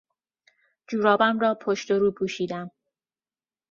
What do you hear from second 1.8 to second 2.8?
و رو پوشیدم.